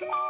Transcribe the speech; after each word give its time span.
Bye. 0.00 0.25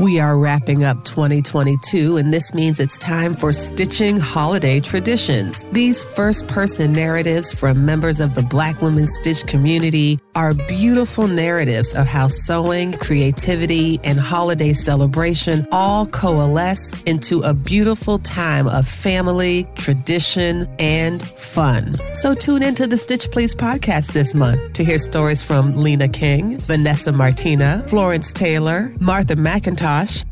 We 0.00 0.18
are 0.18 0.38
wrapping 0.38 0.82
up 0.82 1.04
2022, 1.04 2.16
and 2.16 2.32
this 2.32 2.54
means 2.54 2.80
it's 2.80 2.98
time 2.98 3.36
for 3.36 3.52
Stitching 3.52 4.18
Holiday 4.18 4.80
Traditions. 4.80 5.62
These 5.72 6.04
first 6.04 6.48
person 6.48 6.92
narratives 6.92 7.52
from 7.52 7.84
members 7.84 8.18
of 8.18 8.34
the 8.34 8.40
Black 8.40 8.80
Women 8.80 9.06
Stitch 9.06 9.46
community 9.46 10.18
are 10.34 10.54
beautiful 10.54 11.28
narratives 11.28 11.94
of 11.94 12.06
how 12.06 12.28
sewing, 12.28 12.92
creativity, 12.94 14.00
and 14.02 14.18
holiday 14.18 14.72
celebration 14.72 15.66
all 15.70 16.06
coalesce 16.06 17.02
into 17.02 17.42
a 17.42 17.52
beautiful 17.52 18.18
time 18.20 18.68
of 18.68 18.88
family, 18.88 19.68
tradition, 19.74 20.66
and 20.78 21.22
fun. 21.22 21.94
So 22.14 22.34
tune 22.34 22.62
into 22.62 22.86
the 22.86 22.96
Stitch 22.96 23.30
Please 23.30 23.54
podcast 23.54 24.12
this 24.12 24.34
month 24.34 24.72
to 24.72 24.82
hear 24.82 24.96
stories 24.96 25.42
from 25.42 25.76
Lena 25.76 26.08
King, 26.08 26.56
Vanessa 26.56 27.12
Martina, 27.12 27.84
Florence 27.88 28.32
Taylor, 28.32 28.94
Martha 28.98 29.36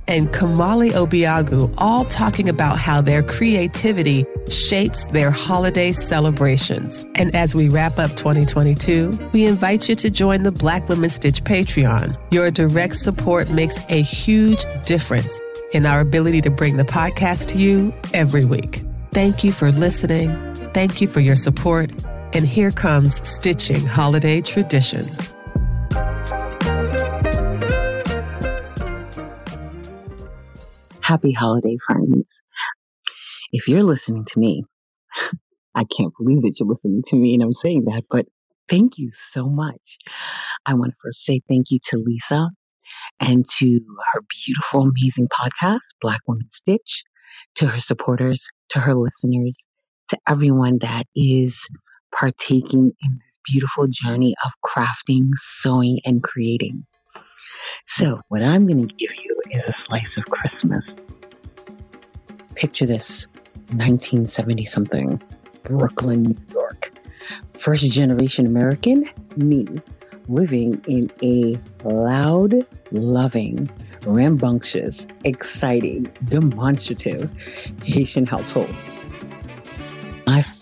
And 0.06 0.28
Kamali 0.28 0.92
Obiagu 0.92 1.72
all 1.78 2.04
talking 2.04 2.48
about 2.48 2.78
how 2.78 3.00
their 3.00 3.22
creativity 3.22 4.24
shapes 4.50 5.06
their 5.08 5.30
holiday 5.30 5.92
celebrations. 5.92 7.04
And 7.14 7.34
as 7.34 7.54
we 7.54 7.68
wrap 7.68 7.98
up 7.98 8.10
2022, 8.12 9.30
we 9.32 9.46
invite 9.46 9.88
you 9.88 9.96
to 9.96 10.10
join 10.10 10.42
the 10.42 10.52
Black 10.52 10.88
Women 10.88 11.10
Stitch 11.10 11.42
Patreon. 11.44 12.16
Your 12.30 12.50
direct 12.50 12.96
support 12.96 13.50
makes 13.50 13.78
a 13.90 14.02
huge 14.02 14.64
difference 14.84 15.40
in 15.72 15.86
our 15.86 16.00
ability 16.00 16.40
to 16.42 16.50
bring 16.50 16.76
the 16.76 16.84
podcast 16.84 17.46
to 17.48 17.59
you 17.59 17.92
every 18.14 18.45
week. 18.45 18.82
Thank 19.12 19.45
you 19.45 19.52
for 19.52 19.72
listening. 19.72 20.30
Thank 20.72 21.00
you 21.00 21.09
for 21.09 21.20
your 21.20 21.36
support. 21.36 21.90
And 22.32 22.46
here 22.46 22.70
comes 22.70 23.26
Stitching 23.28 23.84
Holiday 23.84 24.40
Traditions. 24.40 25.34
Happy 31.08 31.32
holiday, 31.32 31.78
friends. 31.87 32.42
If 33.51 33.66
you're 33.66 33.82
listening 33.82 34.26
to 34.26 34.38
me, 34.40 34.64
I 35.74 35.84
can't 35.84 36.12
believe 36.18 36.42
that 36.42 36.54
you're 36.60 36.68
listening 36.68 37.00
to 37.06 37.16
me 37.16 37.32
and 37.32 37.42
I'm 37.42 37.54
saying 37.54 37.87
that, 37.87 38.02
but 38.10 38.26
thank 38.68 38.98
you 38.98 39.09
so 39.10 39.48
much. 39.48 39.96
I 40.66 40.74
want 40.74 40.92
to 40.92 40.96
first 41.02 41.24
say 41.24 41.40
thank 41.48 41.70
you 41.70 41.78
to 41.87 41.96
Lisa 41.96 42.50
and 43.18 43.42
to 43.56 43.80
her 44.12 44.20
beautiful, 44.45 44.82
amazing 44.82 45.28
podcast, 45.28 45.95
Black 46.02 46.20
Woman 46.28 46.50
Stitch, 46.52 47.04
to 47.54 47.66
her 47.66 47.80
supporters, 47.80 48.50
to 48.72 48.78
her 48.78 48.95
listeners, 48.95 49.65
to 50.10 50.18
everyone 50.28 50.76
that 50.82 51.06
is 51.16 51.68
partaking 52.15 52.93
in 53.00 53.18
this 53.24 53.38
beautiful 53.50 53.87
journey 53.88 54.34
of 54.45 54.52
crafting, 54.62 55.30
sewing, 55.37 56.00
and 56.04 56.22
creating. 56.22 56.84
So, 57.90 58.20
what 58.28 58.42
I'm 58.42 58.66
going 58.66 58.86
to 58.86 58.94
give 58.94 59.14
you 59.16 59.40
is 59.50 59.66
a 59.66 59.72
slice 59.72 60.18
of 60.18 60.26
Christmas. 60.26 60.94
Picture 62.54 62.84
this 62.84 63.26
1970 63.70 64.66
something, 64.66 65.22
Brooklyn, 65.62 66.22
New 66.22 66.36
York. 66.53 66.92
First 67.48 67.91
generation 67.91 68.44
American, 68.44 69.09
me, 69.36 69.66
living 70.28 70.84
in 70.86 71.10
a 71.22 71.59
loud, 71.82 72.66
loving, 72.91 73.70
rambunctious, 74.03 75.06
exciting, 75.25 76.12
demonstrative 76.26 77.31
Haitian 77.84 78.26
household. 78.26 78.69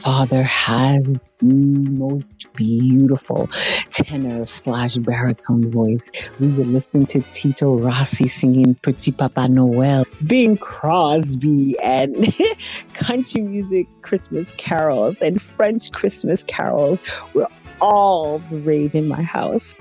Father 0.06 0.44
has 0.44 1.18
the 1.38 1.46
most 1.46 2.26
beautiful 2.54 3.48
tenor 3.90 4.46
slash 4.46 4.94
baritone 4.94 5.72
voice. 5.72 6.12
We 6.38 6.46
would 6.46 6.68
listen 6.68 7.06
to 7.06 7.22
Tino 7.22 7.74
Rossi 7.74 8.28
singing 8.28 8.76
Petit 8.76 9.10
Papa 9.10 9.48
Noel, 9.48 10.04
Bing 10.24 10.58
Crosby, 10.58 11.74
and 11.82 12.32
country 12.94 13.40
music 13.40 13.88
Christmas 14.02 14.54
carols 14.54 15.20
and 15.20 15.42
French 15.42 15.90
Christmas 15.90 16.44
carols 16.44 17.02
were 17.34 17.48
all 17.80 18.38
the 18.38 18.58
rage 18.58 18.94
in 18.94 19.08
my 19.08 19.22
house. 19.22 19.74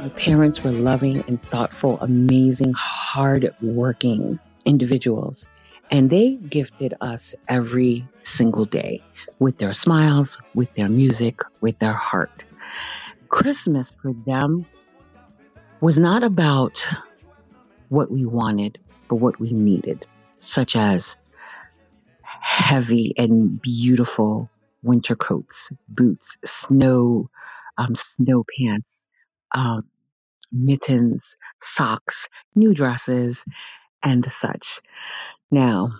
My 0.00 0.08
parents 0.08 0.64
were 0.64 0.72
loving 0.72 1.22
and 1.28 1.42
thoughtful, 1.42 1.98
amazing, 2.00 2.72
hard-working 2.74 4.38
individuals. 4.64 5.46
And 5.90 6.08
they 6.08 6.36
gifted 6.36 6.94
us 7.02 7.34
every 7.46 8.08
single 8.22 8.64
day 8.64 9.02
with 9.38 9.58
their 9.58 9.74
smiles, 9.74 10.40
with 10.54 10.72
their 10.72 10.88
music, 10.88 11.40
with 11.60 11.78
their 11.80 11.92
heart. 11.92 12.46
Christmas 13.28 13.94
for 14.00 14.14
them 14.24 14.64
was 15.82 15.98
not 15.98 16.22
about 16.22 16.88
what 17.90 18.10
we 18.10 18.24
wanted, 18.24 18.78
but 19.06 19.16
what 19.16 19.38
we 19.38 19.50
needed, 19.50 20.06
such 20.30 20.76
as 20.76 21.18
heavy 22.22 23.12
and 23.18 23.60
beautiful 23.60 24.48
winter 24.82 25.14
coats, 25.14 25.70
boots, 25.86 26.38
snow, 26.42 27.28
um, 27.76 27.94
snow 27.94 28.46
pants, 28.58 28.86
um, 29.54 29.84
mittens, 30.52 31.36
socks, 31.60 32.28
new 32.54 32.74
dresses, 32.74 33.44
and 34.02 34.24
such. 34.24 34.80
Now, 35.50 35.90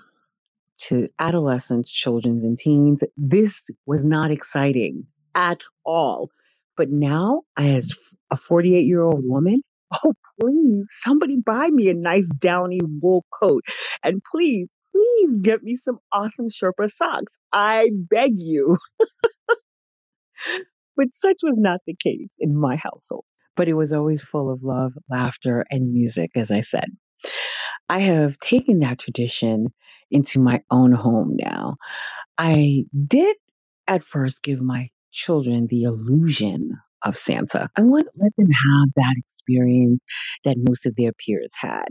to 0.78 1.09
adolescents, 1.19 1.91
children, 1.91 2.39
and 2.43 2.59
teens, 2.59 3.03
this 3.16 3.62
was 3.87 4.05
not 4.05 4.31
exciting 4.31 5.06
at 5.34 5.60
all. 5.84 6.31
But 6.77 6.89
now, 6.91 7.43
as 7.56 8.15
a 8.31 8.37
48 8.37 8.87
year 8.87 9.03
old 9.03 9.25
woman, 9.27 9.62
oh, 10.05 10.15
please, 10.41 10.87
somebody 10.89 11.37
buy 11.37 11.69
me 11.69 11.91
a 11.91 11.94
nice 11.94 12.28
downy 12.28 12.81
wool 12.83 13.25
coat. 13.31 13.65
And 14.03 14.22
please, 14.25 14.69
please 14.94 15.39
get 15.43 15.62
me 15.62 15.77
some 15.77 15.99
awesome 16.12 16.49
Sherpa 16.49 16.89
socks. 16.91 17.37
I 17.53 17.91
beg 17.93 18.41
you. 18.41 18.78
but 20.97 21.12
such 21.12 21.39
was 21.43 21.59
not 21.59 21.81
the 21.87 21.94
case 21.94 22.31
in 22.39 22.56
my 22.56 22.77
household 22.77 23.25
but 23.60 23.69
it 23.69 23.75
was 23.75 23.93
always 23.93 24.22
full 24.22 24.50
of 24.50 24.62
love, 24.62 24.94
laughter, 25.10 25.66
and 25.71 25.93
music, 25.93 26.31
as 26.34 26.50
I 26.50 26.60
said. 26.60 26.88
I 27.91 27.98
have 27.98 28.38
taken 28.38 28.78
that 28.78 28.98
tradition 28.98 29.66
into 30.10 30.41
my 30.41 30.62
own 30.71 30.93
home 30.93 31.37
now. 31.38 31.76
I 32.38 32.87
did 33.06 33.37
at 33.87 34.03
first 34.03 34.43
give 34.43 34.62
my 34.62 34.88
children 35.12 35.66
the 35.69 35.82
illusion 35.82 36.71
of 37.03 37.15
Santa. 37.15 37.69
I 37.76 37.82
want 37.82 38.06
to 38.06 38.12
let 38.16 38.34
them 38.38 38.48
have 38.50 38.88
that 38.97 39.16
experience 39.19 40.06
that 40.47 40.56
most 40.59 40.87
of 40.87 40.97
their 40.97 41.12
peers 41.12 41.53
had 41.60 41.88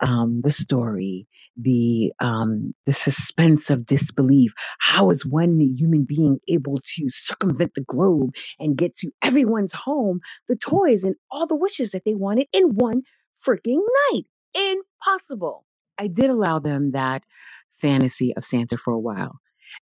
um, 0.00 0.36
the 0.36 0.52
story, 0.52 1.28
the 1.56 2.14
um, 2.20 2.74
the 2.86 2.94
suspense 2.94 3.70
of 3.70 3.86
disbelief. 3.86 4.54
How 4.80 5.10
is 5.10 5.26
one 5.26 5.60
human 5.60 6.04
being 6.04 6.38
able 6.48 6.78
to 6.78 7.06
circumvent 7.10 7.74
the 7.74 7.82
globe 7.82 8.34
and 8.60 8.76
get 8.78 8.96
to 8.98 9.12
everyone's 9.22 9.74
home, 9.74 10.20
the 10.48 10.56
toys 10.56 11.04
and 11.04 11.16
all 11.30 11.48
the 11.48 11.56
wishes 11.56 11.92
that 11.92 12.04
they 12.06 12.14
wanted 12.14 12.48
in 12.54 12.70
one 12.76 13.02
freaking 13.46 13.82
night? 14.12 14.24
Impossible. 14.56 15.64
I 15.98 16.08
did 16.08 16.30
allow 16.30 16.60
them 16.60 16.92
that 16.92 17.24
fantasy 17.72 18.36
of 18.36 18.44
Santa 18.44 18.78
for 18.78 18.94
a 18.94 19.00
while. 19.00 19.40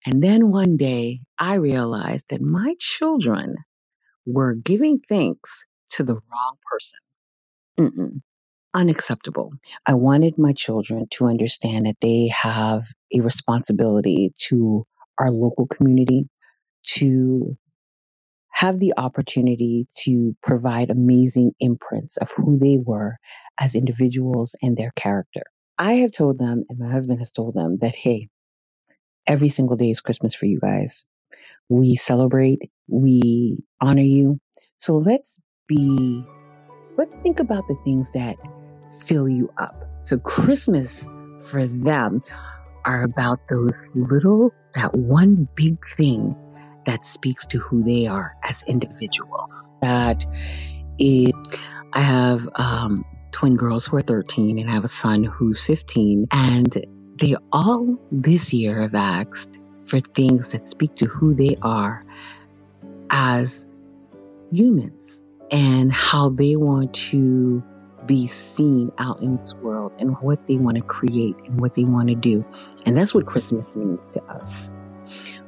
And 0.06 0.22
then 0.22 0.50
one 0.52 0.78
day 0.78 1.22
I 1.38 1.56
realized 1.56 2.26
that 2.30 2.42
my 2.42 2.76
children 2.78 3.56
were 4.26 4.54
giving 4.54 5.00
thanks 5.08 5.66
to 5.92 6.04
the 6.04 6.14
wrong 6.14 6.56
person. 6.70 7.00
Mm-mm 7.80 8.12
unacceptable. 8.74 9.52
I 9.86 9.94
wanted 9.94 10.38
my 10.38 10.52
children 10.52 11.06
to 11.12 11.26
understand 11.26 11.86
that 11.86 11.96
they 12.00 12.28
have 12.28 12.84
a 13.14 13.20
responsibility 13.20 14.32
to 14.48 14.86
our 15.18 15.30
local 15.30 15.66
community, 15.66 16.28
to 16.82 17.56
have 18.50 18.78
the 18.78 18.94
opportunity 18.96 19.86
to 19.96 20.36
provide 20.42 20.90
amazing 20.90 21.52
imprints 21.60 22.16
of 22.16 22.30
who 22.32 22.58
they 22.58 22.78
were 22.78 23.16
as 23.58 23.74
individuals 23.74 24.54
and 24.62 24.76
their 24.76 24.92
character. 24.94 25.42
I 25.78 25.94
have 25.94 26.12
told 26.12 26.38
them, 26.38 26.64
and 26.68 26.78
my 26.78 26.90
husband 26.90 27.20
has 27.20 27.32
told 27.32 27.54
them, 27.54 27.74
that 27.76 27.94
hey, 27.94 28.28
every 29.26 29.48
single 29.48 29.76
day 29.76 29.90
is 29.90 30.00
Christmas 30.00 30.34
for 30.34 30.46
you 30.46 30.60
guys. 30.60 31.06
We 31.68 31.96
celebrate, 31.96 32.70
we 32.88 33.64
honor 33.80 34.02
you. 34.02 34.40
So 34.78 34.98
let's 34.98 35.38
be, 35.66 36.24
let's 36.98 37.16
think 37.18 37.40
about 37.40 37.66
the 37.68 37.76
things 37.84 38.10
that 38.12 38.36
fill 38.90 39.28
you 39.28 39.52
up. 39.56 39.74
So 40.02 40.18
Christmas 40.18 41.08
for 41.50 41.66
them 41.66 42.22
are 42.84 43.02
about 43.02 43.48
those 43.48 43.84
little, 43.94 44.52
that 44.74 44.94
one 44.94 45.48
big 45.54 45.86
thing 45.86 46.36
that 46.86 47.04
speaks 47.04 47.46
to 47.46 47.58
who 47.58 47.82
they 47.82 48.06
are 48.06 48.34
as 48.42 48.62
individuals. 48.62 49.70
That 49.80 50.24
is, 50.98 51.30
I 51.92 52.02
have 52.02 52.48
um, 52.54 53.04
twin 53.32 53.56
girls 53.56 53.86
who 53.86 53.96
are 53.96 54.02
13 54.02 54.58
and 54.58 54.70
I 54.70 54.74
have 54.74 54.84
a 54.84 54.88
son 54.88 55.24
who's 55.24 55.60
15 55.60 56.28
and 56.30 56.86
they 57.20 57.36
all 57.52 57.98
this 58.10 58.52
year 58.52 58.82
have 58.82 58.94
asked 58.94 59.58
for 59.84 60.00
things 60.00 60.50
that 60.50 60.68
speak 60.68 60.94
to 60.96 61.06
who 61.06 61.34
they 61.34 61.56
are 61.60 62.04
as 63.10 63.66
humans 64.52 65.20
and 65.50 65.92
how 65.92 66.30
they 66.30 66.56
want 66.56 66.94
to 66.94 67.62
be 68.10 68.26
seen 68.26 68.90
out 68.98 69.22
in 69.22 69.36
this 69.36 69.54
world 69.54 69.92
and 70.00 70.16
what 70.20 70.44
they 70.48 70.56
want 70.56 70.76
to 70.76 70.82
create 70.82 71.36
and 71.46 71.60
what 71.60 71.76
they 71.76 71.84
want 71.84 72.08
to 72.08 72.16
do. 72.16 72.44
And 72.84 72.96
that's 72.96 73.14
what 73.14 73.24
Christmas 73.24 73.76
means 73.76 74.08
to 74.08 74.22
us. 74.24 74.72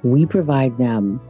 We 0.05 0.27
provide 0.27 0.79
them 0.79 1.21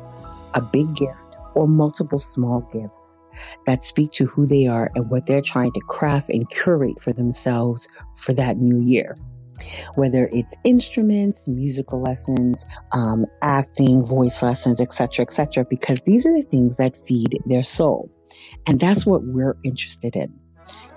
a 0.53 0.61
big 0.61 0.95
gift 0.95 1.35
or 1.55 1.67
multiple 1.67 2.19
small 2.19 2.61
gifts 2.71 3.17
that 3.65 3.83
speak 3.83 4.11
to 4.13 4.27
who 4.27 4.45
they 4.45 4.67
are 4.67 4.91
and 4.95 5.09
what 5.09 5.25
they're 5.25 5.41
trying 5.41 5.73
to 5.73 5.81
craft 5.81 6.29
and 6.29 6.51
curate 6.51 7.01
for 7.01 7.15
themselves 7.15 7.89
for 8.15 8.35
that 8.35 8.59
new 8.59 8.83
year. 8.83 9.17
Whether 9.95 10.29
it's 10.31 10.55
instruments, 10.65 11.49
musical 11.49 12.03
lessons, 12.03 12.67
um, 12.93 13.25
acting, 13.41 14.05
voice 14.07 14.43
lessons, 14.43 14.83
etc., 14.83 15.25
etc., 15.25 15.65
because 15.65 16.03
these 16.05 16.27
are 16.27 16.35
the 16.35 16.43
things 16.43 16.77
that 16.77 16.95
feed 16.95 17.39
their 17.47 17.63
soul. 17.63 18.11
And 18.67 18.79
that's 18.79 19.07
what 19.07 19.23
we're 19.25 19.57
interested 19.65 20.15
in. 20.17 20.42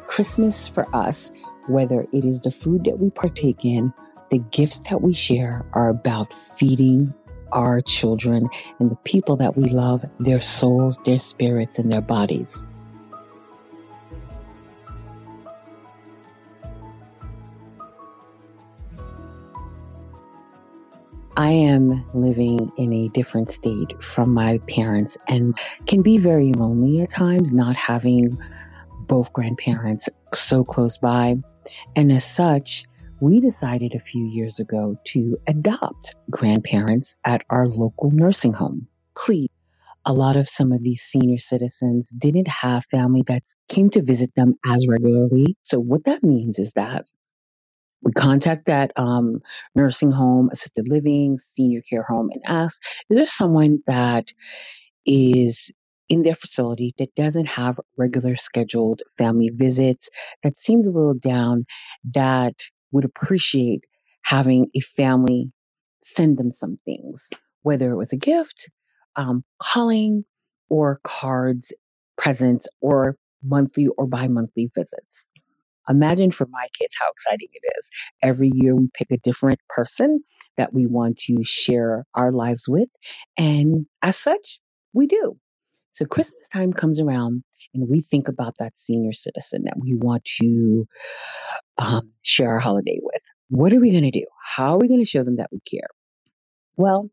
Christmas 0.08 0.68
for 0.68 0.88
us, 0.96 1.32
whether 1.68 2.06
it 2.12 2.26
is 2.26 2.42
the 2.42 2.52
food 2.52 2.86
that 2.86 3.00
we 3.00 3.10
partake 3.10 3.66
in, 3.66 3.94
the 4.32 4.40
gifts 4.40 4.80
that 4.90 5.02
we 5.02 5.14
share, 5.14 5.66
are 5.74 5.90
about 5.90 6.34
feeding 6.34 7.14
our 7.52 7.82
children 7.82 8.50
and 8.80 8.92
the 8.92 8.96
people 8.98 9.38
that 9.38 9.56
we 9.56 9.70
love, 9.70 10.04
their 10.20 10.42
souls, 10.42 11.00
their 11.06 11.20
spirits, 11.20 11.80
and 11.80 11.92
their 11.92 12.02
bodies. 12.02 12.66
I 21.38 21.50
am 21.50 22.06
living 22.14 22.72
in 22.78 22.94
a 22.94 23.10
different 23.10 23.50
state 23.52 24.02
from 24.02 24.34
my 24.34 24.60
parents 24.60 25.18
and 25.28 25.60
can 25.86 26.02
be 26.02 26.18
very 26.18 26.54
lonely 26.54 27.02
at 27.02 27.10
times, 27.10 27.52
not 27.52 27.76
having 27.76 28.38
both 29.08 29.34
grandparents 29.34 30.10
so 30.34 30.64
close 30.64 30.98
by. 30.98 31.36
And 31.96 32.12
as 32.12 32.24
such, 32.24 32.86
we 33.20 33.40
decided 33.40 33.94
a 33.94 34.00
few 34.00 34.26
years 34.26 34.60
ago 34.60 34.98
to 35.06 35.38
adopt 35.48 36.16
grandparents 36.30 37.18
at 37.24 37.44
our 37.50 37.66
local 37.66 38.12
nursing 38.12 38.54
home. 38.54 38.88
Please. 39.16 39.50
A 40.08 40.14
lot 40.14 40.36
of 40.36 40.48
some 40.48 40.72
of 40.72 40.84
these 40.84 41.02
senior 41.02 41.40
citizens 41.40 42.10
didn't 42.10 42.48
have 42.48 42.86
family 42.86 43.24
that 43.26 43.42
came 43.68 43.90
to 43.92 44.04
visit 44.04 44.36
them 44.36 44.54
as 44.64 44.88
regularly. 44.88 45.58
So 45.64 45.80
what 45.80 46.04
that 46.04 46.22
means 46.22 46.60
is 46.60 46.74
that 46.74 47.06
we 48.04 48.12
contact 48.12 48.66
that 48.66 48.92
um, 48.98 49.42
nursing 49.74 50.12
home, 50.12 50.50
assisted 50.52 50.88
living, 50.88 51.40
senior 51.56 51.82
care 51.82 52.04
home, 52.04 52.30
and 52.32 52.44
ask, 52.46 52.80
is 53.10 53.18
there 53.18 53.26
someone 53.26 53.80
that 53.88 54.32
is 55.08 55.74
in 56.10 56.24
their 56.24 56.36
facility 56.36 56.94
that 57.00 57.16
doesn't 57.16 57.48
have 57.48 57.80
regular 57.98 58.36
scheduled 58.36 59.02
family 59.18 59.50
visits, 59.54 60.10
that 60.44 60.60
seems 60.60 60.88
a 60.88 60.92
little 60.92 61.16
down, 61.16 61.66
that 62.14 62.56
would 62.92 63.06
appreciate 63.06 63.82
having 64.24 64.68
a 64.76 64.82
family 64.82 65.52
send 66.04 66.38
them 66.38 66.52
some 66.52 66.78
things, 66.86 67.30
whether 67.64 67.92
it 67.92 67.98
was 67.98 68.14
a 68.14 68.18
gift, 68.18 68.70
um, 69.16 69.44
calling, 69.62 70.26
or 70.70 71.00
cards, 71.04 71.74
presents, 72.18 72.68
or 72.82 73.18
monthly 73.44 73.88
or 73.88 74.08
bi 74.08 74.28
monthly 74.28 74.70
visits. 74.76 75.32
Imagine 75.90 76.32
for 76.32 76.48
my 76.50 76.68
kids 76.80 76.96
how 77.00 77.08
exciting 77.12 77.50
it 77.54 77.74
is. 77.78 77.90
Every 78.22 78.52
year 78.54 78.76
we 78.76 78.90
pick 78.94 79.12
a 79.12 79.18
different 79.18 79.60
person 79.70 80.24
that 80.58 80.74
we 80.74 80.88
want 80.88 81.18
to 81.28 81.44
share 81.44 82.06
our 82.16 82.32
lives 82.32 82.68
with. 82.70 82.90
And 83.38 83.86
as 84.02 84.18
such, 84.18 84.60
we 84.94 85.08
do. 85.08 85.38
So 85.96 86.06
Christmas 86.06 86.48
time 86.52 86.74
comes 86.74 87.00
around 87.00 87.44
and 87.74 87.90
we 87.90 88.02
think 88.02 88.28
about 88.28 88.56
that 88.60 88.78
senior 88.78 89.14
citizen 89.14 89.64
that 89.64 89.78
we 89.80 89.96
want 89.96 90.26
to 90.42 90.88
um, 91.78 92.12
share 92.22 92.52
our 92.52 92.60
holiday 92.60 93.00
with. 93.02 93.22
What 93.48 93.72
are 93.72 93.80
we 93.80 93.92
going 93.92 94.04
to 94.04 94.12
do? 94.12 94.26
How 94.44 94.74
are 94.74 94.78
we 94.78 94.90
going 94.90 95.00
to 95.00 95.10
show 95.10 95.24
them 95.24 95.38
that 95.38 95.50
we 95.54 95.62
care? 95.62 95.88
Well, 96.76 97.10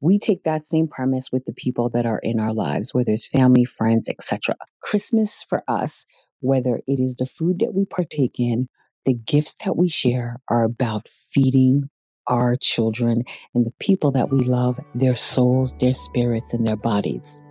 we 0.00 0.18
take 0.18 0.44
that 0.44 0.66
same 0.66 0.88
premise 0.88 1.30
with 1.30 1.44
the 1.44 1.52
people 1.52 1.90
that 1.90 2.06
are 2.06 2.18
in 2.18 2.40
our 2.40 2.54
lives, 2.54 2.94
whether 2.94 3.12
it's 3.12 3.26
family, 3.26 3.66
friends, 3.66 4.08
etc. 4.08 4.56
Christmas 4.80 5.42
for 5.42 5.62
us, 5.68 6.06
whether 6.40 6.80
it 6.86 7.00
is 7.00 7.16
the 7.16 7.26
food 7.26 7.58
that 7.60 7.74
we 7.74 7.84
partake 7.84 8.40
in, 8.40 8.66
the 9.04 9.14
gifts 9.14 9.56
that 9.64 9.76
we 9.76 9.88
share 9.88 10.40
are 10.48 10.64
about 10.64 11.06
feeding 11.06 11.90
our 12.26 12.56
children 12.56 13.24
and 13.54 13.66
the 13.66 13.74
people 13.78 14.12
that 14.12 14.30
we 14.30 14.40
love, 14.40 14.80
their 14.94 15.16
souls, 15.16 15.74
their 15.74 15.92
spirits, 15.92 16.54
and 16.54 16.66
their 16.66 16.76
bodies. 16.76 17.42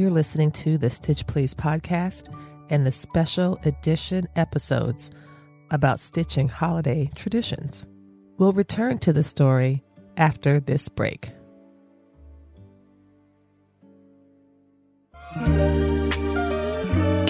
You're 0.00 0.10
listening 0.10 0.50
to 0.52 0.78
the 0.78 0.88
Stitch 0.88 1.26
Please 1.26 1.52
podcast 1.52 2.34
and 2.70 2.86
the 2.86 2.90
special 2.90 3.60
edition 3.66 4.28
episodes 4.34 5.10
about 5.70 6.00
stitching 6.00 6.48
holiday 6.48 7.10
traditions. 7.14 7.86
We'll 8.38 8.52
return 8.52 8.96
to 9.00 9.12
the 9.12 9.22
story 9.22 9.82
after 10.16 10.58
this 10.58 10.88
break. 10.88 11.32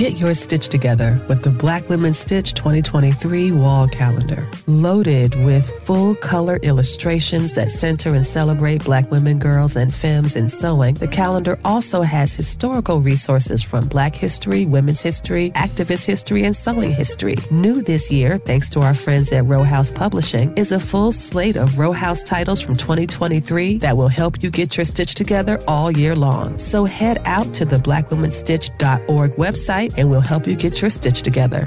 Get 0.00 0.16
your 0.16 0.32
stitch 0.32 0.68
together 0.68 1.22
with 1.28 1.42
the 1.42 1.50
Black 1.50 1.86
Women 1.90 2.14
Stitch 2.14 2.54
2023 2.54 3.52
wall 3.52 3.86
calendar. 3.86 4.48
Loaded 4.66 5.34
with 5.44 5.68
full 5.82 6.14
color 6.14 6.56
illustrations 6.62 7.54
that 7.54 7.70
center 7.70 8.14
and 8.14 8.24
celebrate 8.24 8.82
Black 8.82 9.10
women, 9.10 9.38
girls, 9.38 9.76
and 9.76 9.94
femmes 9.94 10.36
in 10.36 10.48
sewing, 10.48 10.94
the 10.94 11.06
calendar 11.06 11.58
also 11.66 12.00
has 12.00 12.34
historical 12.34 13.02
resources 13.02 13.62
from 13.62 13.88
Black 13.88 14.16
history, 14.16 14.64
women's 14.64 15.02
history, 15.02 15.50
activist 15.50 16.06
history, 16.06 16.44
and 16.44 16.56
sewing 16.56 16.92
history. 16.92 17.36
New 17.50 17.82
this 17.82 18.10
year, 18.10 18.38
thanks 18.38 18.70
to 18.70 18.80
our 18.80 18.94
friends 18.94 19.30
at 19.32 19.44
Row 19.44 19.64
House 19.64 19.90
Publishing, 19.90 20.56
is 20.56 20.72
a 20.72 20.80
full 20.80 21.12
slate 21.12 21.56
of 21.56 21.78
Row 21.78 21.92
House 21.92 22.22
titles 22.22 22.62
from 22.62 22.74
2023 22.74 23.76
that 23.76 23.98
will 23.98 24.08
help 24.08 24.42
you 24.42 24.50
get 24.50 24.78
your 24.78 24.86
stitch 24.86 25.14
together 25.14 25.60
all 25.68 25.90
year 25.90 26.16
long. 26.16 26.56
So 26.56 26.86
head 26.86 27.20
out 27.26 27.52
to 27.52 27.66
the 27.66 27.76
blackwomenstitch.org 27.76 29.32
website 29.32 29.89
and 29.96 30.10
we'll 30.10 30.20
help 30.20 30.46
you 30.46 30.56
get 30.56 30.80
your 30.80 30.90
stitch 30.90 31.22
together. 31.22 31.66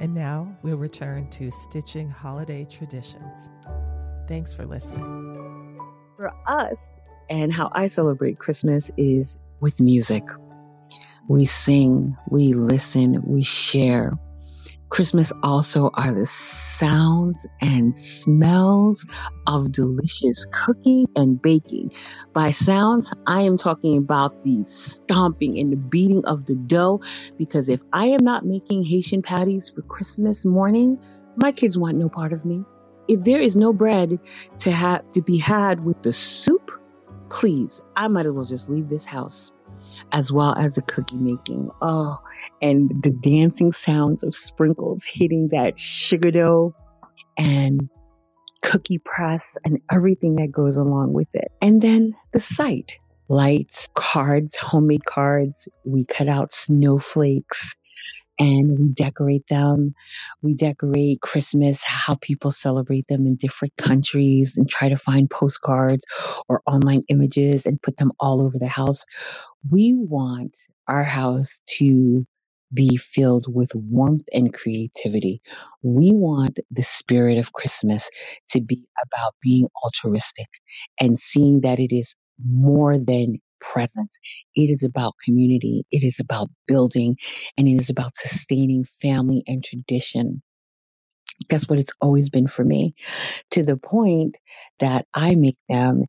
And 0.00 0.14
now 0.14 0.56
we'll 0.62 0.76
return 0.76 1.28
to 1.30 1.50
stitching 1.50 2.10
holiday 2.10 2.64
traditions. 2.64 3.50
Thanks 4.28 4.52
for 4.52 4.66
listening. 4.66 5.78
For 6.16 6.32
us, 6.46 6.98
and 7.28 7.52
how 7.52 7.70
I 7.72 7.86
celebrate 7.86 8.38
Christmas 8.38 8.90
is 8.96 9.38
with 9.60 9.80
music. 9.80 10.24
We 11.28 11.44
sing, 11.44 12.16
we 12.28 12.52
listen, 12.52 13.22
we 13.24 13.42
share. 13.42 14.12
Christmas 14.88 15.32
also 15.42 15.90
are 15.92 16.12
the 16.12 16.24
sounds 16.24 17.46
and 17.60 17.94
smells 17.96 19.06
of 19.46 19.72
delicious 19.72 20.46
cooking 20.50 21.06
and 21.16 21.40
baking. 21.40 21.92
By 22.32 22.52
sounds, 22.52 23.12
I 23.26 23.42
am 23.42 23.56
talking 23.56 23.98
about 23.98 24.44
the 24.44 24.64
stomping 24.64 25.58
and 25.58 25.72
the 25.72 25.76
beating 25.76 26.24
of 26.24 26.44
the 26.46 26.54
dough 26.54 27.00
because 27.36 27.68
if 27.68 27.82
I 27.92 28.06
am 28.06 28.22
not 28.22 28.46
making 28.46 28.84
Haitian 28.84 29.22
patties 29.22 29.70
for 29.70 29.82
Christmas 29.82 30.46
morning, 30.46 30.98
my 31.36 31.52
kids 31.52 31.76
want 31.76 31.96
no 31.96 32.08
part 32.08 32.32
of 32.32 32.44
me. 32.44 32.64
If 33.08 33.24
there 33.24 33.40
is 33.40 33.56
no 33.56 33.72
bread 33.72 34.18
to 34.60 34.70
have 34.70 35.08
to 35.10 35.22
be 35.22 35.38
had 35.38 35.84
with 35.84 36.02
the 36.02 36.12
soup, 36.12 36.70
please, 37.28 37.82
I 37.94 38.08
might 38.08 38.26
as 38.26 38.32
well 38.32 38.44
just 38.44 38.70
leave 38.70 38.88
this 38.88 39.06
house 39.06 39.52
as 40.12 40.30
well 40.32 40.54
as 40.56 40.76
the 40.76 40.82
cookie 40.82 41.18
making. 41.18 41.70
Oh, 41.82 42.18
and 42.60 43.02
the 43.02 43.10
dancing 43.10 43.72
sounds 43.72 44.24
of 44.24 44.34
sprinkles 44.34 45.04
hitting 45.04 45.48
that 45.52 45.78
sugar 45.78 46.30
dough 46.30 46.74
and 47.36 47.88
cookie 48.62 48.98
press 48.98 49.56
and 49.64 49.80
everything 49.90 50.36
that 50.36 50.50
goes 50.50 50.76
along 50.76 51.12
with 51.12 51.28
it. 51.34 51.52
And 51.60 51.80
then 51.80 52.14
the 52.32 52.40
sight 52.40 52.98
lights, 53.28 53.88
cards, 53.94 54.56
homemade 54.56 55.04
cards. 55.04 55.68
We 55.84 56.04
cut 56.04 56.28
out 56.28 56.52
snowflakes 56.52 57.74
and 58.38 58.78
we 58.78 58.88
decorate 58.88 59.46
them. 59.48 59.94
We 60.42 60.54
decorate 60.54 61.20
Christmas, 61.20 61.82
how 61.82 62.16
people 62.20 62.50
celebrate 62.50 63.06
them 63.08 63.26
in 63.26 63.36
different 63.36 63.76
countries, 63.76 64.56
and 64.58 64.68
try 64.68 64.90
to 64.90 64.96
find 64.96 65.30
postcards 65.30 66.04
or 66.48 66.62
online 66.66 67.02
images 67.08 67.66
and 67.66 67.80
put 67.80 67.96
them 67.96 68.12
all 68.20 68.42
over 68.42 68.58
the 68.58 68.68
house. 68.68 69.06
We 69.68 69.94
want 69.94 70.56
our 70.86 71.04
house 71.04 71.60
to 71.78 72.26
be 72.72 72.96
filled 72.96 73.46
with 73.52 73.74
warmth 73.74 74.24
and 74.32 74.52
creativity. 74.54 75.42
We 75.82 76.12
want 76.12 76.60
the 76.70 76.82
spirit 76.82 77.38
of 77.38 77.52
Christmas 77.52 78.10
to 78.50 78.60
be 78.62 78.84
about 79.04 79.34
being 79.42 79.68
altruistic 79.84 80.48
and 81.00 81.18
seeing 81.18 81.62
that 81.62 81.80
it 81.80 81.94
is 81.96 82.16
more 82.44 82.98
than 82.98 83.38
presence. 83.60 84.18
It 84.54 84.70
is 84.70 84.84
about 84.84 85.14
community. 85.24 85.84
It 85.90 86.04
is 86.04 86.20
about 86.20 86.50
building 86.68 87.16
and 87.58 87.68
it 87.68 87.80
is 87.80 87.90
about 87.90 88.16
sustaining 88.16 88.84
family 88.84 89.42
and 89.46 89.64
tradition. 89.64 90.42
That's 91.50 91.68
what 91.68 91.78
it's 91.80 91.92
always 92.00 92.30
been 92.30 92.48
for 92.48 92.64
me 92.64 92.94
to 93.52 93.62
the 93.62 93.76
point 93.76 94.36
that 94.80 95.06
I 95.14 95.34
make 95.34 95.58
them 95.68 96.04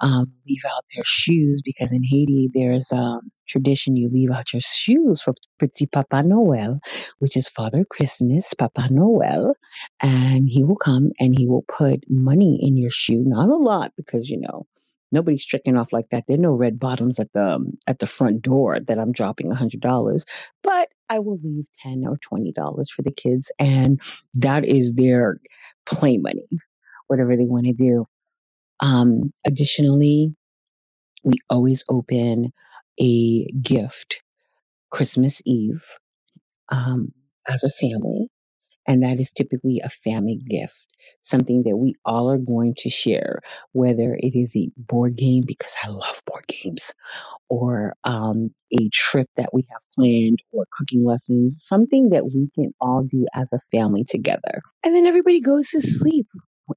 um, 0.00 0.32
leave 0.48 0.62
out 0.66 0.84
their 0.94 1.04
shoes 1.04 1.62
because 1.64 1.92
in 1.92 2.02
Haiti 2.02 2.50
there's 2.52 2.92
um, 2.92 3.30
tradition 3.50 3.96
you 3.96 4.10
leave 4.10 4.32
out 4.32 4.54
your 4.54 4.62
shoes 4.62 5.22
for 5.22 5.34
Petit 5.60 5.86
Papa 5.88 6.22
Noel, 6.24 6.80
which 7.20 7.36
is 7.36 7.50
Father 7.50 7.84
Christmas, 7.84 8.54
Papa 8.54 8.88
Noel, 8.90 9.54
and 10.00 10.48
he 10.48 10.64
will 10.64 10.76
come 10.76 11.12
and 11.20 11.38
he 11.38 11.48
will 11.48 11.64
put 11.68 12.04
money 12.10 12.60
in 12.62 12.78
your 12.78 12.92
shoe, 12.92 13.22
not 13.26 13.50
a 13.50 13.56
lot 13.56 13.92
because 13.96 14.30
you 14.30 14.40
know 14.40 14.66
nobody's 15.12 15.44
tricking 15.44 15.76
off 15.76 15.92
like 15.92 16.10
that. 16.10 16.24
There 16.26 16.36
are 16.36 16.40
no 16.40 16.52
red 16.52 16.78
bottoms 16.78 17.20
at 17.20 17.32
the 17.32 17.44
um, 17.44 17.78
at 17.86 17.98
the 17.98 18.06
front 18.06 18.42
door 18.42 18.78
that 18.80 18.98
I'm 18.98 19.12
dropping 19.12 19.50
hundred 19.50 19.80
dollars, 19.80 20.26
but 20.62 20.88
I 21.08 21.20
will 21.20 21.38
leave 21.42 21.66
ten 21.82 22.04
or 22.06 22.18
twenty 22.18 22.52
dollars 22.52 22.90
for 22.90 23.02
the 23.02 23.12
kids, 23.12 23.52
and 23.58 24.00
that 24.34 24.64
is 24.64 24.94
their 24.94 25.38
play 25.86 26.18
money, 26.18 26.48
whatever 27.08 27.36
they 27.36 27.46
want 27.46 27.66
to 27.66 27.72
do. 27.72 28.06
Um, 28.80 29.32
additionally, 29.46 30.34
we 31.24 31.34
always 31.50 31.84
open 31.88 32.52
a 33.00 33.46
gift 33.62 34.22
Christmas 34.90 35.42
Eve 35.46 35.84
um, 36.70 37.12
as 37.48 37.64
a 37.64 37.70
family. 37.70 38.28
And 38.88 39.02
that 39.04 39.20
is 39.20 39.32
typically 39.32 39.80
a 39.84 39.90
family 39.90 40.36
gift, 40.36 40.88
something 41.20 41.64
that 41.64 41.76
we 41.76 41.94
all 42.04 42.30
are 42.30 42.38
going 42.38 42.74
to 42.78 42.90
share, 42.90 43.40
whether 43.72 44.14
it 44.14 44.34
is 44.38 44.56
a 44.56 44.70
board 44.76 45.16
game, 45.16 45.44
because 45.46 45.76
I 45.84 45.88
love 45.88 46.22
board 46.26 46.44
games, 46.48 46.94
or 47.50 47.94
um, 48.04 48.50
a 48.72 48.88
trip 48.92 49.28
that 49.36 49.50
we 49.54 49.66
have 49.70 49.82
planned, 49.96 50.40
or 50.52 50.66
cooking 50.72 51.04
lessons, 51.04 51.64
something 51.68 52.10
that 52.10 52.24
we 52.26 52.50
can 52.54 52.72
all 52.80 53.04
do 53.04 53.26
as 53.34 53.52
a 53.52 53.60
family 53.72 54.04
together. 54.04 54.62
And 54.84 54.94
then 54.94 55.06
everybody 55.06 55.40
goes 55.40 55.68
to 55.70 55.80
sleep 55.82 56.26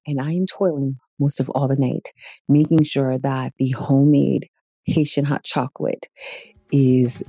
and 0.07 0.21
I 0.21 0.33
am 0.33 0.45
toiling 0.47 0.97
most 1.19 1.39
of 1.39 1.49
all 1.49 1.67
the 1.67 1.75
night, 1.77 2.07
making 2.49 2.83
sure 2.83 3.17
that 3.19 3.53
the 3.57 3.71
homemade 3.71 4.49
Haitian 4.85 5.25
hot 5.25 5.43
chocolate 5.43 6.09
is 6.71 7.23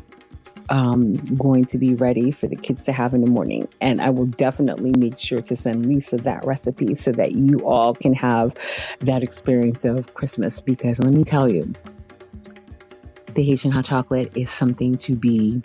um, 0.69 1.15
going 1.15 1.67
to 1.67 1.79
be 1.79 1.95
ready 1.95 2.31
for 2.31 2.47
the 2.47 2.57
kids 2.57 2.85
to 2.85 2.93
have 2.93 3.15
in 3.15 3.21
the 3.21 3.31
morning. 3.31 3.69
And 3.81 4.01
I 4.01 4.11
will 4.11 4.27
definitely 4.27 4.93
make 4.97 5.19
sure 5.19 5.41
to 5.43 5.57
send 5.57 5.87
Lisa 5.87 6.17
that 6.19 6.45
recipe 6.45 6.95
so 6.95 7.13
that 7.13 7.33
you 7.33 7.61
all 7.61 7.95
can 7.95 8.15
have 8.15 8.55
that 9.01 9.23
experience 9.23 9.85
of 9.85 10.15
Christmas. 10.15 10.61
Because 10.61 11.01
let 11.01 11.13
me 11.13 11.25
tell 11.25 11.51
you, 11.51 11.73
the 13.35 13.43
Haitian 13.43 13.71
hot 13.71 13.85
chocolate 13.85 14.33
is 14.37 14.51
something 14.51 14.97
to 14.99 15.15
be, 15.15 15.63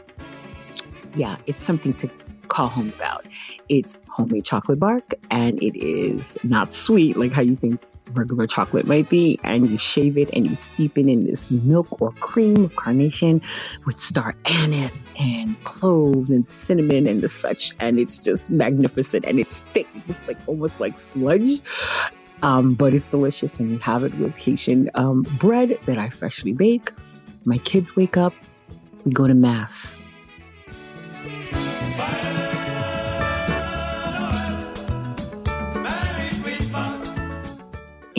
yeah, 1.15 1.37
it's 1.45 1.63
something 1.63 1.93
to 1.93 2.09
call 2.47 2.67
home 2.67 2.89
about. 2.89 3.25
It's 3.69 3.95
homemade 4.07 4.43
chocolate 4.43 4.79
bark 4.79 5.13
and 5.29 5.61
it 5.61 5.77
is 5.79 6.37
not 6.43 6.73
sweet 6.73 7.15
like 7.15 7.31
how 7.31 7.41
you 7.41 7.55
think 7.55 7.79
regular 8.11 8.47
chocolate 8.47 8.87
might 8.87 9.09
be. 9.09 9.39
And 9.43 9.69
you 9.69 9.77
shave 9.77 10.17
it 10.17 10.33
and 10.33 10.45
you 10.47 10.55
steep 10.55 10.97
it 10.97 11.07
in 11.07 11.25
this 11.25 11.51
milk 11.51 12.01
or 12.01 12.11
cream 12.13 12.69
carnation 12.69 13.41
with 13.85 13.99
star 13.99 14.35
anise 14.45 14.99
and 15.17 15.61
cloves 15.63 16.31
and 16.31 16.47
cinnamon 16.47 17.07
and 17.07 17.21
the 17.21 17.27
such. 17.27 17.73
And 17.79 17.99
it's 17.99 18.19
just 18.19 18.49
magnificent 18.49 19.25
and 19.25 19.39
it's 19.39 19.61
thick. 19.61 19.87
It's 20.07 20.27
like 20.27 20.37
almost 20.47 20.79
like 20.79 20.97
sludge. 20.97 21.61
Um, 22.41 22.73
but 22.73 22.93
it's 22.93 23.05
delicious 23.05 23.59
and 23.59 23.71
you 23.71 23.79
have 23.79 24.03
it 24.03 24.13
with 24.15 24.35
Haitian 24.37 24.89
um, 24.95 25.23
bread 25.23 25.77
that 25.85 25.97
I 25.97 26.09
freshly 26.09 26.53
bake. 26.53 26.91
My 27.43 27.57
kids 27.57 27.95
wake 27.95 28.15
up, 28.15 28.33
we 29.03 29.11
go 29.11 29.27
to 29.27 29.33
mass. 29.33 29.97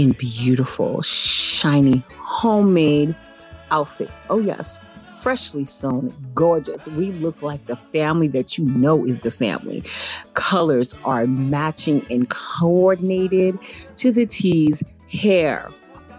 In 0.00 0.12
beautiful, 0.12 1.02
shiny, 1.02 2.02
homemade 2.16 3.14
outfits. 3.70 4.18
Oh, 4.30 4.38
yes, 4.38 4.80
freshly 5.22 5.66
sewn, 5.66 6.14
gorgeous. 6.34 6.88
We 6.88 7.12
look 7.12 7.42
like 7.42 7.66
the 7.66 7.76
family 7.76 8.28
that 8.28 8.56
you 8.56 8.64
know 8.64 9.04
is 9.04 9.20
the 9.20 9.30
family. 9.30 9.82
Colors 10.32 10.94
are 11.04 11.26
matching 11.26 12.06
and 12.10 12.26
coordinated 12.30 13.58
to 13.96 14.10
the 14.10 14.24
tees, 14.24 14.82
hair, 15.12 15.68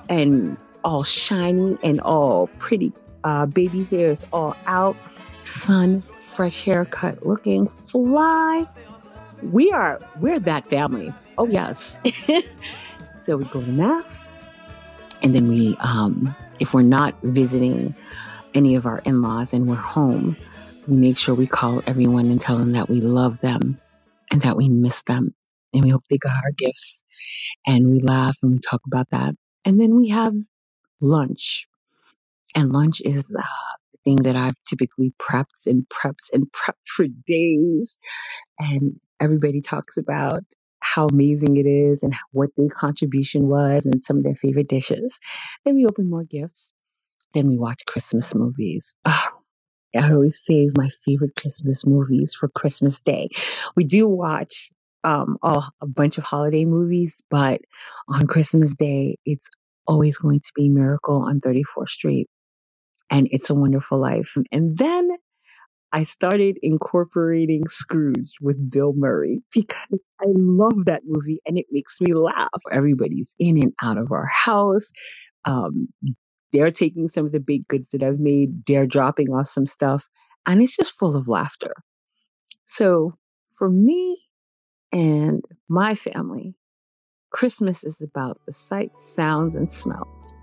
and 0.07 0.57
all 0.83 1.03
shiny 1.03 1.75
and 1.81 2.01
all 2.01 2.47
pretty. 2.59 2.93
Uh, 3.23 3.47
baby 3.47 3.83
hair 3.85 4.11
is 4.11 4.27
all 4.31 4.55
out, 4.67 4.95
sun, 5.41 6.03
fresh 6.19 6.63
haircut, 6.63 7.25
looking 7.25 7.67
fly. 7.67 8.67
We 9.41 9.71
are, 9.71 9.99
we're 10.19 10.39
that 10.39 10.67
family. 10.67 11.11
Oh, 11.35 11.47
yes. 11.47 11.99
So 13.25 13.37
we 13.37 13.45
go 13.45 13.61
to 13.61 13.71
mass, 13.71 14.27
and 15.21 15.33
then 15.33 15.47
we, 15.47 15.77
um, 15.79 16.35
if 16.59 16.73
we're 16.73 16.81
not 16.81 17.15
visiting 17.21 17.95
any 18.53 18.75
of 18.75 18.87
our 18.87 18.97
in-laws 18.97 19.53
and 19.53 19.67
we're 19.67 19.75
home, 19.75 20.35
we 20.87 20.97
make 20.97 21.17
sure 21.17 21.35
we 21.35 21.45
call 21.45 21.83
everyone 21.85 22.25
and 22.31 22.41
tell 22.41 22.57
them 22.57 22.71
that 22.71 22.89
we 22.89 22.99
love 22.99 23.39
them 23.39 23.79
and 24.31 24.41
that 24.41 24.57
we 24.57 24.69
miss 24.69 25.03
them, 25.03 25.35
and 25.71 25.83
we 25.83 25.91
hope 25.91 26.03
they 26.09 26.17
got 26.17 26.43
our 26.43 26.51
gifts, 26.57 27.03
and 27.67 27.91
we 27.91 27.99
laugh 27.99 28.37
and 28.41 28.53
we 28.53 28.59
talk 28.59 28.81
about 28.87 29.09
that, 29.11 29.35
and 29.65 29.79
then 29.79 29.95
we 29.95 30.09
have 30.09 30.33
lunch, 30.99 31.67
and 32.55 32.71
lunch 32.71 33.01
is 33.01 33.27
the 33.27 33.43
thing 34.03 34.15
that 34.15 34.35
I've 34.35 34.57
typically 34.67 35.13
prepped 35.21 35.67
and 35.67 35.85
prepped 35.87 36.33
and 36.33 36.51
prepped 36.51 36.87
for 36.87 37.05
days, 37.27 37.99
and 38.57 38.97
everybody 39.19 39.61
talks 39.61 39.97
about 39.97 40.41
how 40.81 41.07
amazing 41.07 41.57
it 41.57 41.67
is 41.67 42.03
and 42.03 42.15
what 42.31 42.49
their 42.57 42.69
contribution 42.69 43.47
was 43.47 43.85
and 43.85 44.03
some 44.03 44.17
of 44.17 44.23
their 44.23 44.35
favorite 44.35 44.69
dishes. 44.69 45.19
Then 45.65 45.75
we 45.75 45.85
open 45.85 46.09
more 46.09 46.23
gifts. 46.25 46.73
Then 47.33 47.47
we 47.47 47.57
watch 47.57 47.85
Christmas 47.85 48.35
movies. 48.35 48.95
Oh, 49.05 49.27
I 49.95 50.11
always 50.11 50.39
save 50.41 50.77
my 50.77 50.89
favorite 50.89 51.35
Christmas 51.35 51.85
movies 51.85 52.35
for 52.39 52.49
Christmas 52.49 53.01
Day. 53.01 53.29
We 53.75 53.83
do 53.83 54.07
watch 54.07 54.71
um, 55.03 55.37
a 55.43 55.87
bunch 55.87 56.17
of 56.17 56.23
holiday 56.23 56.65
movies, 56.65 57.21
but 57.29 57.61
on 58.07 58.27
Christmas 58.27 58.75
Day, 58.75 59.17
it's 59.25 59.49
always 59.87 60.17
going 60.17 60.39
to 60.41 60.51
be 60.55 60.69
Miracle 60.69 61.23
on 61.23 61.41
34th 61.41 61.89
Street 61.89 62.29
and 63.09 63.27
It's 63.31 63.49
a 63.49 63.55
Wonderful 63.55 63.99
Life. 63.99 64.37
And 64.51 64.77
then 64.77 65.09
I 65.93 66.03
started 66.03 66.57
incorporating 66.61 67.67
Scrooge 67.67 68.35
with 68.39 68.71
Bill 68.71 68.93
Murray 68.95 69.41
because 69.53 69.99
I 70.21 70.25
love 70.27 70.85
that 70.85 71.01
movie 71.05 71.41
and 71.45 71.57
it 71.57 71.65
makes 71.69 71.99
me 71.99 72.13
laugh. 72.13 72.47
Everybody's 72.71 73.35
in 73.39 73.57
and 73.57 73.73
out 73.81 73.97
of 73.97 74.11
our 74.11 74.25
house. 74.25 74.91
Um, 75.43 75.89
they're 76.53 76.71
taking 76.71 77.07
some 77.07 77.25
of 77.25 77.31
the 77.31 77.39
baked 77.39 77.67
goods 77.67 77.87
that 77.91 78.03
I've 78.03 78.19
made, 78.19 78.65
they're 78.65 78.87
dropping 78.87 79.29
off 79.29 79.47
some 79.47 79.65
stuff, 79.65 80.07
and 80.45 80.61
it's 80.61 80.75
just 80.75 80.97
full 80.97 81.15
of 81.15 81.27
laughter. 81.27 81.73
So 82.65 83.15
for 83.49 83.69
me 83.69 84.17
and 84.91 85.43
my 85.69 85.95
family, 85.95 86.55
Christmas 87.31 87.83
is 87.83 88.01
about 88.01 88.39
the 88.45 88.53
sights, 88.53 89.05
sounds, 89.13 89.55
and 89.55 89.71
smells. 89.71 90.33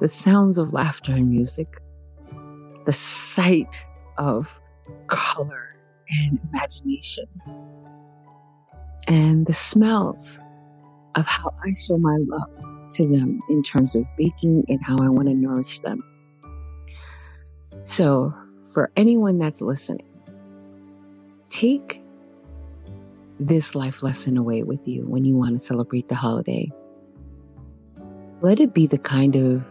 The 0.00 0.08
sounds 0.08 0.58
of 0.58 0.72
laughter 0.72 1.12
and 1.12 1.30
music, 1.30 1.68
the 2.84 2.92
sight 2.92 3.86
of 4.18 4.60
color 5.06 5.76
and 6.08 6.38
imagination. 6.52 7.26
And 9.08 9.46
the 9.46 9.52
smells 9.52 10.40
of 11.14 11.26
how 11.26 11.54
I 11.64 11.72
show 11.72 11.96
my 11.96 12.16
love 12.18 12.90
to 12.92 13.08
them 13.08 13.40
in 13.48 13.62
terms 13.62 13.96
of 13.96 14.06
baking 14.16 14.64
and 14.68 14.80
how 14.82 14.98
I 14.98 15.08
want 15.08 15.28
to 15.28 15.34
nourish 15.34 15.80
them. 15.80 16.02
So, 17.82 18.34
for 18.74 18.90
anyone 18.96 19.38
that's 19.38 19.62
listening, 19.62 20.08
take 21.48 22.02
this 23.38 23.74
life 23.74 24.02
lesson 24.02 24.36
away 24.36 24.62
with 24.62 24.88
you 24.88 25.06
when 25.06 25.24
you 25.24 25.36
want 25.36 25.58
to 25.58 25.64
celebrate 25.64 26.08
the 26.08 26.14
holiday. 26.14 26.72
Let 28.40 28.60
it 28.60 28.74
be 28.74 28.86
the 28.86 28.98
kind 28.98 29.36
of 29.36 29.64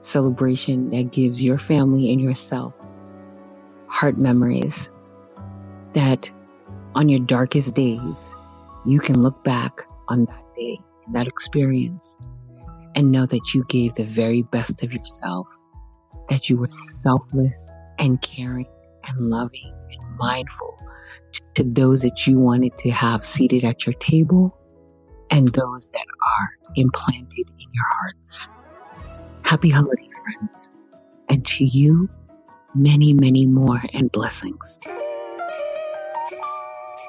celebration 0.00 0.90
that 0.90 1.12
gives 1.12 1.42
your 1.42 1.58
family 1.58 2.10
and 2.12 2.20
yourself 2.20 2.74
heart 3.92 4.16
memories 4.16 4.90
that 5.92 6.32
on 6.94 7.10
your 7.10 7.20
darkest 7.20 7.74
days, 7.74 8.34
you 8.86 8.98
can 8.98 9.22
look 9.22 9.44
back 9.44 9.82
on 10.08 10.24
that 10.24 10.44
day 10.56 10.80
that 11.12 11.26
experience 11.28 12.16
and 12.94 13.12
know 13.12 13.26
that 13.26 13.52
you 13.54 13.64
gave 13.68 13.92
the 13.92 14.04
very 14.04 14.42
best 14.42 14.82
of 14.82 14.94
yourself, 14.94 15.52
that 16.30 16.48
you 16.48 16.56
were 16.56 16.70
selfless 17.02 17.70
and 17.98 18.20
caring 18.20 18.66
and 19.04 19.18
loving 19.18 19.74
and 19.90 20.16
mindful 20.16 20.78
to 21.54 21.62
those 21.62 22.00
that 22.00 22.26
you 22.26 22.38
wanted 22.38 22.76
to 22.78 22.90
have 22.90 23.22
seated 23.22 23.62
at 23.62 23.84
your 23.84 23.94
table 23.94 24.56
and 25.30 25.46
those 25.48 25.88
that 25.88 26.06
are 26.26 26.48
implanted 26.76 27.50
in 27.50 27.68
your 27.72 27.84
hearts. 27.92 28.48
Happy 29.42 29.68
holiday, 29.68 30.08
friends. 30.24 30.70
And 31.28 31.44
to 31.44 31.64
you, 31.64 32.08
many, 32.74 33.12
many 33.12 33.46
more 33.46 33.82
and 33.92 34.10
blessings. 34.10 34.78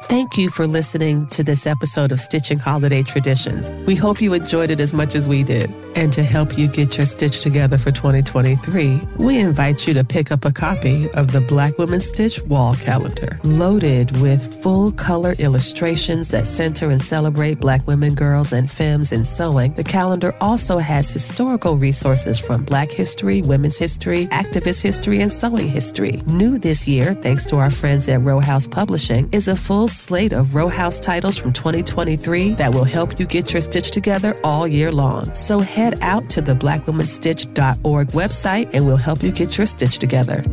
Thank 0.08 0.38
you 0.38 0.50
for 0.50 0.68
listening 0.68 1.28
to 1.28 1.44
this 1.44 1.66
episode 1.66 2.12
of 2.12 2.20
Stitching 2.20 2.60
Holiday 2.60 3.04
Traditions. 3.04 3.72
We 3.88 3.96
hope 3.96 4.22
you 4.22 4.34
enjoyed 4.34 4.70
it 4.70 4.80
as 4.80 4.94
much 4.94 5.16
as 5.16 5.28
we 5.28 5.44
did. 5.44 5.72
And 5.96 6.12
to 6.14 6.24
help 6.24 6.58
you 6.58 6.68
get 6.68 6.98
your 6.98 7.06
stitch 7.06 7.42
together 7.42 7.78
for 7.78 7.92
2023, 7.92 9.00
we 9.18 9.38
invite 9.38 9.88
you 9.88 9.94
to 9.94 10.04
pick 10.04 10.32
up 10.32 10.44
a 10.44 10.52
copy 10.52 11.10
of 11.12 11.32
the 11.32 11.42
Black 11.42 11.78
Women 11.78 12.00
Stitch 12.00 12.42
Wall 12.44 12.76
Calendar, 12.76 13.40
loaded 13.44 14.12
with 14.20 14.62
full 14.62 14.92
color 14.92 15.36
illustrations 15.38 16.30
that 16.30 16.48
center 16.48 16.90
and 16.90 17.02
celebrate 17.02 17.60
Black 17.60 17.86
women, 17.88 18.16
girls, 18.16 18.54
and 18.54 18.70
femmes 18.70 19.12
in 19.12 19.24
sewing. 19.24 19.74
The 19.74 19.84
calendar 19.84 20.36
also 20.42 20.80
has 20.80 21.12
historical 21.12 21.78
resources 21.78 22.40
from 22.40 22.66
Black 22.66 22.92
history, 22.92 23.42
women's 23.44 23.78
history, 23.78 24.26
activist 24.28 24.82
history, 24.82 25.22
and 25.22 25.32
sewing 25.32 25.70
history. 25.70 26.24
New 26.26 26.58
this 26.58 26.88
year, 26.88 27.14
thanks 27.14 27.46
to 27.46 27.58
our 27.58 27.70
friends 27.70 28.08
at 28.10 28.22
Row 28.22 28.40
House 28.40 28.66
Publishing, 28.66 29.30
is 29.32 29.48
a 29.48 29.56
full 29.56 29.88
slate 29.94 30.34
of 30.34 30.56
Row 30.56 30.68
House 30.68 31.00
titles 31.00 31.38
from 31.38 31.54
2023 31.54 32.56
that 32.56 32.74
will 32.74 32.84
help 32.84 33.20
you 33.20 33.26
get 33.26 33.54
your 33.54 33.62
stitch 33.62 33.92
together 33.92 34.38
all 34.44 34.68
year 34.68 34.92
long. 34.92 35.34
So 35.36 35.60
head 35.60 35.98
out 36.02 36.30
to 36.32 36.42
the 36.42 36.54
blackwomanstitch.org 36.54 38.08
website 38.10 38.70
and 38.74 38.86
we'll 38.86 38.98
help 38.98 39.24
you 39.24 39.32
get 39.32 39.58
your 39.58 39.68
stitch 39.68 40.00
together. 40.00 40.44